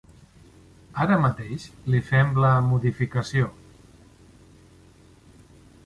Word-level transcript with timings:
Ara 1.05 1.17
mateix 1.25 1.67
li 1.95 2.01
fem 2.09 2.33
la 2.45 2.51
modificació. 2.71 3.53